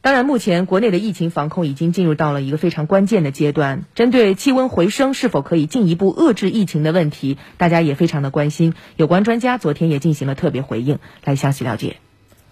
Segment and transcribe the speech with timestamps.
[0.00, 3.84] 当然，目前国内的疫情防控已经进入到了一个非常关键的阶段。
[3.94, 8.74] 针对气温回升是否可以进一步遏制疫情的问题，大家也非常的关心。
[8.96, 11.96] 有关专家昨天也进行了特别回应，来详细了解。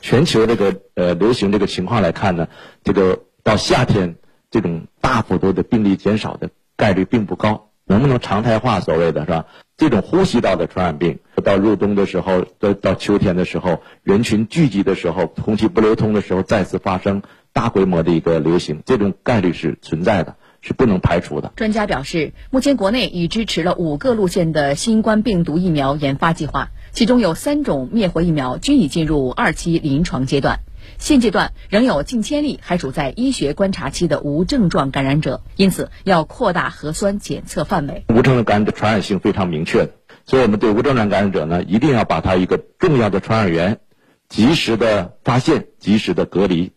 [0.01, 2.49] 全球这个呃流行这个情况来看呢，
[2.85, 4.17] 这个到夏天
[4.51, 7.71] 这种大幅度的病例减少的概率并不高。
[7.89, 8.81] 能不能常态化？
[8.81, 9.47] 所谓的是吧？
[9.77, 21.53] 这种呼吸道的传染病，到入冬的时候，到到秋天的时候，人群聚集的时候，空气不流通的时候，再次发生大规模的一个流行，这种概率是存在的，是不能排除的。
[21.57, 30.61] 专家表示，目前国内已支持了五个路线的新冠病毒疫苗研发计划，其中有三种灭活疫苗均已进入二期临床阶段。
[30.99, 38.05] 现阶段仍有近千例还处在医学观察期的无症状感染者，因此要扩大核酸检测范围。
[38.09, 39.89] 无症状感染的传染性非常明确，
[40.27, 43.81] 所以我们对无症状感染者呢，一定要把他一个重要的传染源
[44.29, 46.73] 及时的发现、及时的隔离、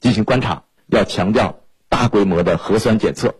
[0.00, 3.36] 进行观察，要强调大规模的核酸检测。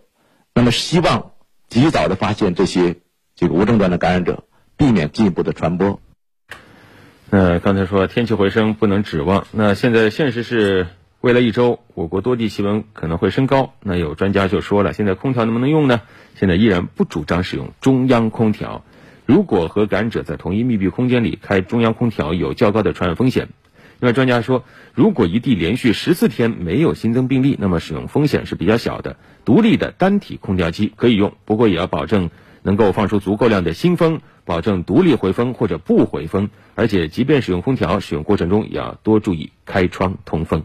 [0.55, 1.33] 那么，希望
[1.69, 2.97] 及早的发现这些
[3.35, 4.45] 这个无症状的感染者，
[4.77, 6.01] 避免进一步的传播。
[7.31, 10.87] 那刚才说天气回升不能指望，那现在现实是
[11.21, 13.75] 未来一周我国多地气温可能会升高。
[13.83, 16.01] 那有专家就说了，现在空调能不能用呢？
[16.37, 18.85] 现在依然不主张使用中央空调。
[19.29, 23.51] 如果和感染者在同一密闭空间里开中央空调，有较高的传染风险。
[24.01, 29.19] 另外，专家说，如果一地连续十四天没有新增病例，那么使用风险是比较小的。
[29.45, 32.31] 独立的单体空调机可以用，不过也要保证
[32.63, 34.23] 能够放出足够量的新风。
[34.47, 40.65] 保证独立回风或者不回风，而且即便使用空调，使用过程中也要多注意开窗通风。